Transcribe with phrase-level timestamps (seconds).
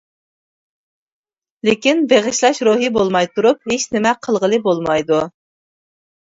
[1.69, 5.25] لېكىن بېغىشلاش روھى بولماي تۇرۇپ ھېچنېمە قىلغىلى بولمايدۇ.